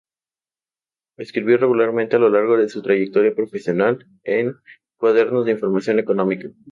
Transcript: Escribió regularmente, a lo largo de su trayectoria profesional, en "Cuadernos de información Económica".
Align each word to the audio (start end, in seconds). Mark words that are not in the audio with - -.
Escribió 1.19 1.57
regularmente, 1.57 2.15
a 2.15 2.19
lo 2.19 2.29
largo 2.31 2.57
de 2.57 2.69
su 2.69 2.81
trayectoria 2.81 3.35
profesional, 3.35 4.07
en 4.23 4.55
"Cuadernos 4.97 5.45
de 5.45 5.51
información 5.51 5.99
Económica". 5.99 6.49